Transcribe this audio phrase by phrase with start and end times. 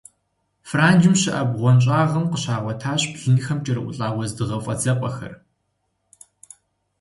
[0.69, 5.33] Франджым щыӀэ бгъуэнщӀагъым къыщагъуэтащ блынхэм кӀэрыӀулӀа уэздыгъэ фӀэдзапӀэхэр.